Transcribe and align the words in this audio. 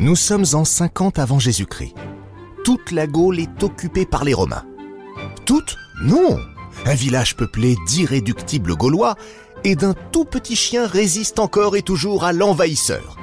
Nous 0.00 0.16
sommes 0.16 0.46
en 0.54 0.64
50 0.64 1.18
avant 1.18 1.38
Jésus-Christ. 1.38 1.94
Toute 2.64 2.90
la 2.90 3.06
Gaule 3.06 3.38
est 3.38 3.62
occupée 3.62 4.06
par 4.06 4.24
les 4.24 4.32
Romains. 4.32 4.64
Toute 5.44 5.76
Non 6.02 6.38
Un 6.86 6.94
village 6.94 7.36
peuplé 7.36 7.76
d'irréductibles 7.86 8.76
Gaulois 8.76 9.16
et 9.62 9.76
d'un 9.76 9.92
tout 10.10 10.24
petit 10.24 10.56
chien 10.56 10.86
résiste 10.86 11.38
encore 11.38 11.76
et 11.76 11.82
toujours 11.82 12.24
à 12.24 12.32
l'envahisseur. 12.32 13.18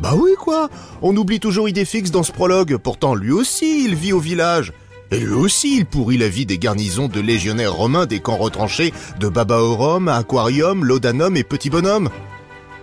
Bah 0.00 0.14
oui 0.14 0.30
quoi 0.38 0.68
On 1.02 1.16
oublie 1.16 1.40
toujours 1.40 1.68
Idéfix 1.68 2.12
dans 2.12 2.22
ce 2.22 2.30
prologue, 2.30 2.76
pourtant 2.76 3.16
lui 3.16 3.32
aussi 3.32 3.84
il 3.84 3.96
vit 3.96 4.12
au 4.12 4.20
village. 4.20 4.72
Et 5.10 5.18
lui 5.18 5.34
aussi 5.34 5.76
il 5.76 5.84
pourrit 5.84 6.16
la 6.16 6.28
vie 6.28 6.46
des 6.46 6.58
garnisons 6.58 7.08
de 7.08 7.18
légionnaires 7.18 7.74
romains 7.74 8.06
des 8.06 8.20
camps 8.20 8.36
retranchés 8.36 8.94
de 9.18 9.28
Babaorum, 9.28 10.06
Aquarium, 10.06 10.84
Laudanum 10.84 11.36
et 11.36 11.42
Petit 11.42 11.70
Bonhomme. 11.70 12.08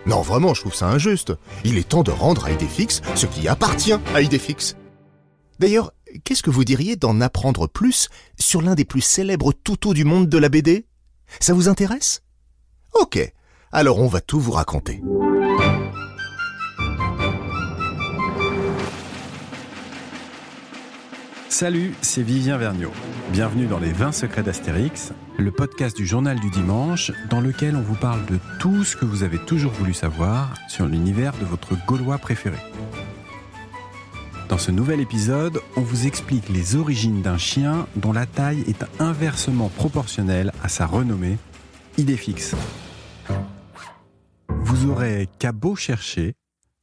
Non, 0.05 0.21
vraiment, 0.21 0.53
je 0.53 0.61
trouve 0.61 0.73
ça 0.73 0.87
injuste. 0.87 1.33
Il 1.63 1.77
est 1.77 1.87
temps 1.87 2.03
de 2.03 2.11
rendre 2.11 2.45
à 2.45 2.51
Idéfix 2.51 3.01
ce 3.15 3.25
qui 3.25 3.47
appartient 3.47 3.93
à 4.13 4.21
Idéfix. 4.21 4.75
D'ailleurs, 5.59 5.91
qu'est-ce 6.23 6.43
que 6.43 6.49
vous 6.49 6.63
diriez 6.65 6.95
d'en 6.95 7.21
apprendre 7.21 7.67
plus 7.67 8.09
sur 8.39 8.61
l'un 8.61 8.73
des 8.75 8.85
plus 8.85 9.01
célèbres 9.01 9.53
toutous 9.53 9.93
du 9.93 10.03
monde 10.03 10.27
de 10.27 10.37
la 10.37 10.49
BD 10.49 10.87
Ça 11.39 11.53
vous 11.53 11.69
intéresse? 11.69 12.23
Ok, 12.99 13.19
alors 13.71 13.99
on 13.99 14.07
va 14.07 14.21
tout 14.21 14.39
vous 14.39 14.51
raconter. 14.51 15.01
Salut, 21.61 21.93
c'est 22.01 22.23
Vivien 22.23 22.57
Vergniaud. 22.57 22.91
Bienvenue 23.31 23.67
dans 23.67 23.77
les 23.77 23.91
20 23.93 24.13
secrets 24.13 24.41
d'Astérix, 24.41 25.13
le 25.37 25.51
podcast 25.51 25.95
du 25.95 26.07
journal 26.07 26.39
du 26.39 26.49
dimanche 26.49 27.11
dans 27.29 27.39
lequel 27.39 27.75
on 27.75 27.83
vous 27.83 27.93
parle 27.93 28.25
de 28.25 28.39
tout 28.59 28.83
ce 28.83 28.97
que 28.97 29.05
vous 29.05 29.21
avez 29.21 29.37
toujours 29.37 29.71
voulu 29.71 29.93
savoir 29.93 30.55
sur 30.67 30.87
l'univers 30.87 31.33
de 31.37 31.45
votre 31.45 31.75
Gaulois 31.85 32.17
préféré. 32.17 32.57
Dans 34.49 34.57
ce 34.57 34.71
nouvel 34.71 35.01
épisode, 35.01 35.59
on 35.75 35.81
vous 35.81 36.07
explique 36.07 36.49
les 36.49 36.77
origines 36.77 37.21
d'un 37.21 37.37
chien 37.37 37.85
dont 37.95 38.11
la 38.11 38.25
taille 38.25 38.63
est 38.67 38.83
inversement 38.99 39.69
proportionnelle 39.69 40.53
à 40.63 40.67
sa 40.67 40.87
renommée, 40.87 41.37
Idéfix. 41.99 42.55
Vous 44.49 44.89
aurez 44.89 45.29
qu'à 45.37 45.51
beau 45.51 45.75
chercher, 45.75 46.33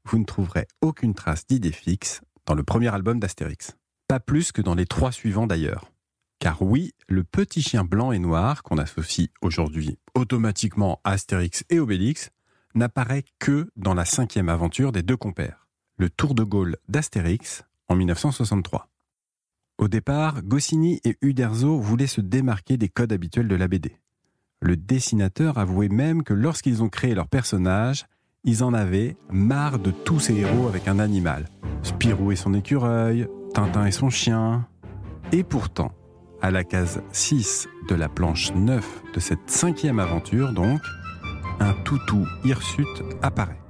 vous 0.05 0.21
ne 0.21 0.25
trouverez 0.25 0.69
aucune 0.83 1.15
trace 1.15 1.49
d'Idéfix 1.49 2.21
dans 2.47 2.55
le 2.55 2.63
premier 2.63 2.95
album 2.95 3.19
d'Astérix. 3.19 3.78
Pas 4.09 4.21
plus 4.21 4.53
que 4.53 4.63
dans 4.63 4.75
les 4.75 4.87
trois 4.87 5.13
suivants 5.13 5.47
d'ailleurs. 5.47 5.93
Car 6.39 6.63
oui, 6.63 6.95
le 7.09 7.25
petit 7.25 7.61
chien 7.61 7.85
blanc 7.85 8.11
et 8.11 8.19
noir 8.19 8.63
qu'on 8.63 8.79
associe 8.79 9.29
aujourd'hui 9.43 9.99
automatiquement 10.15 10.99
à 11.05 11.11
Astérix 11.13 11.63
et 11.69 11.79
Obélix 11.79 12.31
n'apparaît 12.75 13.25
que 13.39 13.71
dans 13.77 13.93
la 13.93 14.07
cinquième 14.07 14.49
aventure 14.49 14.93
des 14.93 15.03
deux 15.03 15.19
compères, 15.19 15.67
le 15.99 16.09
Tour 16.09 16.35
de 16.35 16.43
Gaulle 16.43 16.77
d'Astérix 16.89 17.65
en 17.89 17.97
1963. 17.97 18.89
Au 19.77 19.89
départ, 19.89 20.43
Goscinny 20.43 21.03
et 21.05 21.19
Uderzo 21.21 21.79
voulaient 21.79 22.07
se 22.07 22.23
démarquer 22.23 22.79
des 22.79 22.89
codes 22.89 23.13
habituels 23.13 23.49
de 23.49 23.57
la 23.57 23.69
BD. 23.69 23.99
Le 24.61 24.77
dessinateur 24.77 25.59
avouait 25.59 25.89
même 25.89 26.23
que 26.23 26.33
lorsqu'ils 26.33 26.83
ont 26.83 26.89
créé 26.89 27.15
leur 27.15 27.29
personnage, 27.29 28.07
ils 28.43 28.65
en 28.65 28.73
avaient 28.73 29.19
marre 29.31 29.79
de 29.79 29.91
tous 29.91 30.19
ces 30.19 30.35
héros 30.35 30.67
avec 30.67 30.89
un 30.89 30.99
animal. 30.99 31.45
Spirou 31.83 32.33
et 32.33 32.37
son 32.37 32.55
écureuil, 32.55 33.29
Tintin 33.55 33.87
et 33.87 33.91
son 33.91 34.11
chien. 34.11 34.69
Et 35.33 35.43
pourtant, 35.43 35.93
à 36.41 36.51
la 36.51 36.65
case 36.65 37.03
6 37.13 37.69
de 37.89 37.95
la 37.95 38.09
planche 38.09 38.53
9 38.55 39.03
de 39.15 39.21
cette 39.21 39.51
cinquième 39.51 39.99
aventure, 39.99 40.53
donc, 40.53 40.81
un 41.61 41.73
toutou 41.85 42.27
hirsute 42.45 43.03
apparaît. 43.23 43.61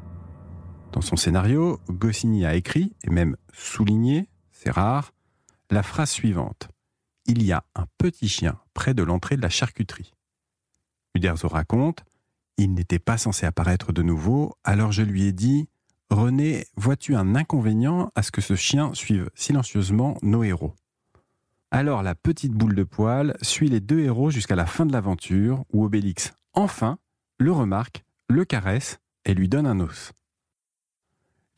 Dans 0.93 1.01
son 1.01 1.17
scénario, 1.17 1.81
Goscinny 1.89 2.45
a 2.45 2.55
écrit, 2.55 2.95
et 3.05 3.11
même 3.11 3.37
souligné, 3.53 4.29
c'est 4.53 4.71
rare, 4.71 5.13
la 5.71 5.83
phrase 5.83 6.11
suivante. 6.11 6.69
Il 7.27 7.43
y 7.43 7.53
a 7.53 7.65
un 7.75 7.87
petit 7.99 8.29
chien 8.29 8.59
près 8.75 8.95
de 8.95 9.03
l'entrée 9.03 9.37
de 9.37 9.43
la 9.43 9.51
charcuterie. 9.51 10.13
Uderzo 11.15 11.49
raconte, 11.49 12.05
il 12.57 12.75
n'était 12.75 12.99
pas 12.99 13.19
censé 13.19 13.47
apparaître 13.47 13.93
de 13.93 14.03
nouveau, 14.03 14.55
alors 14.65 14.93
je 14.93 15.03
lui 15.03 15.25
ai 15.25 15.33
dit 15.33 15.69
René, 16.11 16.67
vois-tu 16.77 17.15
un 17.15 17.35
inconvénient 17.35 18.11
à 18.15 18.23
ce 18.23 18.31
que 18.31 18.41
ce 18.41 18.57
chien 18.57 18.95
suive 18.95 19.29
silencieusement 19.35 20.17
nos 20.23 20.43
héros? 20.43 20.75
Alors 21.71 22.03
la 22.03 22.15
petite 22.15 22.53
boule 22.53 22.75
de 22.75 22.83
poil 22.83 23.37
suit 23.43 23.69
les 23.69 23.81
deux 23.81 24.01
héros 24.01 24.31
jusqu'à 24.31 24.57
la 24.57 24.65
fin 24.65 24.87
de 24.87 24.93
l'aventure, 24.93 25.65
où 25.71 25.85
Obélix, 25.85 26.33
enfin, 26.55 26.99
le 27.39 27.53
remarque, 27.53 28.05
le 28.31 28.47
caresse 28.47 29.01
et 29.27 29.35
lui 29.35 29.51
donne 29.51 29.67
un 29.67 29.81
os. 29.81 30.13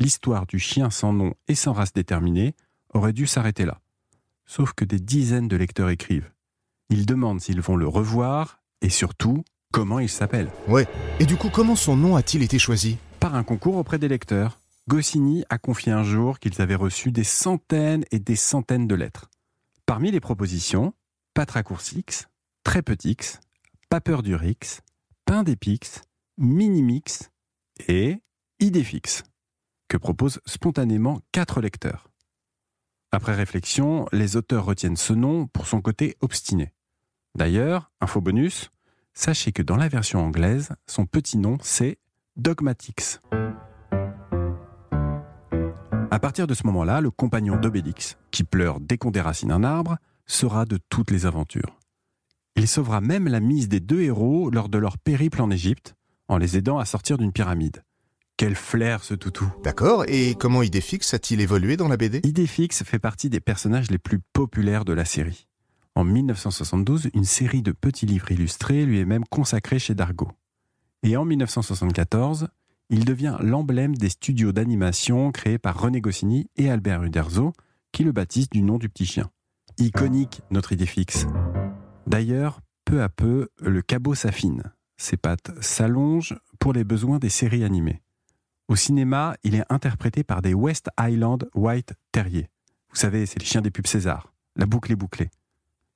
L'histoire 0.00 0.46
du 0.46 0.58
chien 0.58 0.90
sans 0.90 1.12
nom 1.12 1.34
et 1.46 1.54
sans 1.54 1.72
race 1.72 1.92
déterminée 1.92 2.56
aurait 2.92 3.12
dû 3.12 3.28
s'arrêter 3.28 3.64
là. 3.64 3.80
Sauf 4.46 4.72
que 4.72 4.84
des 4.84 4.98
dizaines 4.98 5.46
de 5.46 5.56
lecteurs 5.56 5.90
écrivent. 5.90 6.32
Ils 6.88 7.06
demandent 7.06 7.40
s'ils 7.40 7.60
vont 7.60 7.76
le 7.76 7.86
revoir 7.86 8.60
et 8.82 8.90
surtout 8.90 9.44
comment 9.70 10.00
il 10.00 10.08
s'appelle? 10.08 10.50
Ouais, 10.66 10.88
et 11.20 11.26
du 11.26 11.36
coup 11.36 11.50
comment 11.50 11.76
son 11.76 11.96
nom 11.96 12.16
a-t-il 12.16 12.42
été 12.42 12.58
choisi? 12.58 12.98
Par 13.20 13.34
un 13.34 13.44
concours 13.44 13.76
auprès 13.76 13.98
des 13.98 14.08
lecteurs. 14.08 14.58
Goscinny 14.88 15.44
a 15.50 15.58
confié 15.58 15.92
un 15.92 16.02
jour 16.02 16.38
qu'ils 16.38 16.62
avaient 16.62 16.74
reçu 16.74 17.12
des 17.12 17.22
centaines 17.22 18.04
et 18.10 18.18
des 18.18 18.34
centaines 18.34 18.88
de 18.88 18.94
lettres. 18.94 19.30
Parmi 19.84 20.10
les 20.10 20.20
propositions, 20.20 20.94
Patracoursix, 21.34 22.28
Très 22.64 22.82
Petix, 22.82 23.38
Papeur 23.90 24.22
du 24.22 24.34
Rix, 24.34 24.80
Pain 25.26 25.42
d'Épix, 25.42 26.00
Minimix 26.38 27.30
et 27.88 28.22
Idéfix, 28.58 29.22
que 29.88 29.98
proposent 29.98 30.40
spontanément 30.46 31.20
quatre 31.30 31.60
lecteurs. 31.60 32.08
Après 33.12 33.34
réflexion, 33.34 34.06
les 34.12 34.36
auteurs 34.36 34.64
retiennent 34.64 34.96
ce 34.96 35.12
nom 35.12 35.46
pour 35.46 35.66
son 35.66 35.82
côté 35.82 36.16
obstiné. 36.20 36.72
D'ailleurs, 37.36 37.92
info 38.00 38.20
bonus, 38.20 38.70
sachez 39.12 39.52
que 39.52 39.62
dans 39.62 39.76
la 39.76 39.88
version 39.88 40.24
anglaise, 40.24 40.70
son 40.86 41.04
petit 41.06 41.36
nom 41.36 41.58
c'est 41.60 41.98
Dogmatix. 42.36 43.20
À 46.10 46.18
partir 46.18 46.46
de 46.46 46.54
ce 46.54 46.64
moment-là, 46.66 47.00
le 47.00 47.10
compagnon 47.10 47.56
d'Obélix, 47.56 48.18
qui 48.30 48.44
pleure 48.44 48.80
dès 48.80 48.98
qu'on 48.98 49.10
déracine 49.10 49.52
un 49.52 49.64
arbre, 49.64 49.98
sera 50.26 50.64
de 50.64 50.78
toutes 50.88 51.10
les 51.10 51.26
aventures. 51.26 51.78
Il 52.56 52.68
sauvera 52.68 53.00
même 53.00 53.28
la 53.28 53.40
mise 53.40 53.68
des 53.68 53.80
deux 53.80 54.02
héros 54.02 54.50
lors 54.50 54.68
de 54.68 54.78
leur 54.78 54.96
périple 54.96 55.42
en 55.42 55.50
Égypte, 55.50 55.94
en 56.28 56.38
les 56.38 56.56
aidant 56.56 56.78
à 56.78 56.84
sortir 56.84 57.18
d'une 57.18 57.32
pyramide. 57.32 57.82
Quel 58.36 58.54
flair 58.54 59.04
ce 59.04 59.14
toutou 59.14 59.52
D'accord, 59.62 60.04
et 60.08 60.34
comment 60.34 60.62
Idéfix 60.62 61.12
a-t-il 61.12 61.40
évolué 61.40 61.76
dans 61.76 61.88
la 61.88 61.96
BD 61.96 62.20
Idéfix 62.24 62.84
fait 62.84 62.98
partie 62.98 63.28
des 63.28 63.40
personnages 63.40 63.90
les 63.90 63.98
plus 63.98 64.20
populaires 64.32 64.84
de 64.84 64.92
la 64.92 65.04
série. 65.04 65.46
En 65.94 66.04
1972, 66.04 67.10
une 67.12 67.24
série 67.24 67.62
de 67.62 67.72
petits 67.72 68.06
livres 68.06 68.30
illustrés 68.32 68.86
lui 68.86 69.00
est 69.00 69.04
même 69.04 69.24
consacrée 69.24 69.78
chez 69.78 69.94
Dargaud. 69.94 70.30
Et 71.02 71.16
en 71.16 71.24
1974, 71.24 72.48
il 72.90 73.04
devient 73.04 73.36
l'emblème 73.40 73.96
des 73.96 74.10
studios 74.10 74.52
d'animation 74.52 75.32
créés 75.32 75.58
par 75.58 75.80
René 75.80 76.00
Goscinny 76.00 76.50
et 76.56 76.70
Albert 76.70 77.04
Uderzo, 77.04 77.52
qui 77.92 78.04
le 78.04 78.12
baptisent 78.12 78.50
du 78.50 78.62
nom 78.62 78.78
du 78.78 78.88
petit 78.88 79.06
chien. 79.06 79.30
Iconique, 79.78 80.42
notre 80.50 80.72
idée 80.72 80.86
fixe. 80.86 81.26
D'ailleurs, 82.06 82.60
peu 82.84 83.02
à 83.02 83.08
peu, 83.08 83.48
le 83.60 83.80
cabot 83.80 84.14
s'affine. 84.14 84.62
Ses 84.98 85.16
pattes 85.16 85.52
s'allongent 85.62 86.36
pour 86.58 86.72
les 86.72 86.84
besoins 86.84 87.18
des 87.18 87.30
séries 87.30 87.64
animées. 87.64 88.02
Au 88.68 88.76
cinéma, 88.76 89.36
il 89.42 89.54
est 89.54 89.64
interprété 89.70 90.22
par 90.22 90.42
des 90.42 90.52
West 90.52 90.90
Island 91.00 91.48
White 91.54 91.94
Terriers. 92.12 92.50
Vous 92.90 92.96
savez, 92.96 93.24
c'est 93.24 93.40
le 93.40 93.46
chien 93.46 93.62
des 93.62 93.70
pubs 93.70 93.86
César. 93.86 94.32
La 94.56 94.66
boucle 94.66 94.92
est 94.92 94.96
bouclée. 94.96 95.30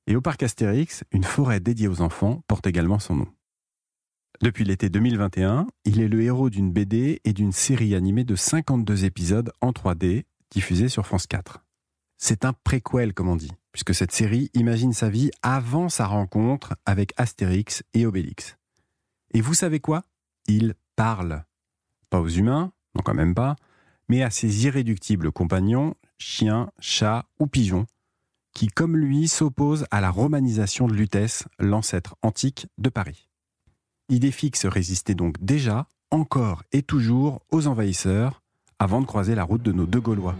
Et 0.07 0.15
au 0.15 0.21
parc 0.21 0.41
Astérix, 0.43 1.03
une 1.11 1.23
forêt 1.23 1.59
dédiée 1.59 1.87
aux 1.87 2.01
enfants 2.01 2.41
porte 2.47 2.67
également 2.67 2.99
son 2.99 3.15
nom. 3.15 3.27
Depuis 4.41 4.65
l'été 4.65 4.89
2021, 4.89 5.67
il 5.85 6.01
est 6.01 6.07
le 6.07 6.21
héros 6.21 6.49
d'une 6.49 6.71
BD 6.71 7.21
et 7.23 7.33
d'une 7.33 7.53
série 7.53 7.95
animée 7.95 8.25
de 8.25 8.35
52 8.35 9.05
épisodes 9.05 9.51
en 9.61 9.71
3D 9.71 10.25
diffusée 10.51 10.89
sur 10.89 11.05
France 11.05 11.25
4. 11.25 11.63
C'est 12.17 12.43
un 12.43 12.53
préquel, 12.53 13.13
comme 13.13 13.29
on 13.29 13.37
dit, 13.37 13.51
puisque 13.71 13.95
cette 13.95 14.11
série 14.11 14.49
imagine 14.53 14.93
sa 14.93 15.09
vie 15.09 15.31
avant 15.41 15.89
sa 15.89 16.05
rencontre 16.05 16.75
avec 16.85 17.13
Astérix 17.17 17.83
et 17.93 18.05
Obélix. 18.05 18.57
Et 19.33 19.41
vous 19.41 19.53
savez 19.53 19.79
quoi? 19.79 20.03
Il 20.47 20.75
parle. 20.95 21.43
Pas 22.09 22.19
aux 22.19 22.27
humains, 22.27 22.71
non 22.93 23.01
quand 23.03 23.13
même 23.13 23.35
pas, 23.35 23.55
mais 24.09 24.21
à 24.21 24.29
ses 24.29 24.65
irréductibles 24.65 25.31
compagnons, 25.31 25.95
chiens, 26.17 26.71
chats 26.79 27.25
ou 27.39 27.47
pigeons, 27.47 27.85
qui 28.53 28.67
comme 28.67 28.97
lui 28.97 29.27
s'opposent 29.27 29.85
à 29.91 30.01
la 30.01 30.09
romanisation 30.09 30.87
de 30.87 30.93
Lutèce, 30.93 31.45
l'ancêtre 31.57 32.15
antique 32.21 32.67
de 32.77 32.89
Paris. 32.89 33.29
Idéfix 34.09 34.65
résistait 34.65 35.15
donc 35.15 35.35
déjà, 35.41 35.87
encore 36.11 36.63
et 36.71 36.83
toujours, 36.83 37.41
aux 37.51 37.65
envahisseurs, 37.65 38.43
avant 38.77 39.01
de 39.01 39.05
croiser 39.07 39.33
la 39.33 39.43
route 39.43 39.63
de 39.63 39.71
nos 39.71 39.87
deux 39.87 39.99
Gaulois. 39.99 40.35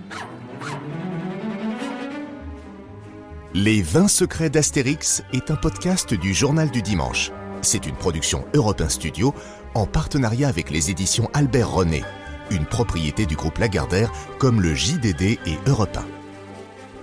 Les 3.56 3.82
20 3.82 4.08
secrets 4.08 4.50
d'Astérix 4.50 5.24
est 5.34 5.50
un 5.50 5.56
podcast 5.56 6.14
du 6.14 6.34
Journal 6.34 6.70
du 6.70 6.82
Dimanche. 6.84 7.32
C'est 7.62 7.88
une 7.88 7.96
production 7.96 8.46
Europe 8.54 8.84
Studio 8.88 9.34
en 9.74 9.88
partenariat 9.88 10.48
avec 10.48 10.70
les 10.70 10.92
éditions 10.92 11.30
Albert 11.34 11.72
René. 11.72 12.04
une 12.52 12.66
propriété 12.66 13.26
du 13.26 13.36
groupe 13.36 13.58
Lagardère 13.58 14.12
comme 14.38 14.62
le 14.62 14.76
JDD 14.76 15.40
et 15.48 15.58
Europe 15.66 15.98
1. 15.98 16.15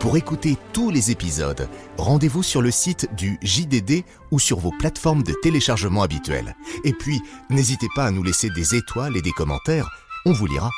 Pour 0.02 0.16
écouter 0.16 0.56
tous 0.72 0.90
les 0.90 1.12
épisodes, 1.12 1.68
rendez-vous 1.96 2.42
sur 2.42 2.60
le 2.60 2.72
site 2.72 3.08
du 3.14 3.38
JDD 3.40 4.02
ou 4.32 4.40
sur 4.40 4.58
vos 4.58 4.72
plateformes 4.72 5.22
de 5.22 5.32
téléchargement 5.44 6.02
habituelles. 6.02 6.56
Et 6.82 6.92
puis, 6.92 7.22
n'hésitez 7.50 7.86
pas 7.94 8.06
à 8.06 8.10
nous 8.10 8.24
laisser 8.24 8.50
des 8.50 8.74
étoiles 8.74 9.16
et 9.16 9.22
des 9.22 9.30
commentaires, 9.30 9.88
on 10.26 10.32
vous 10.32 10.48
lira. 10.48 10.72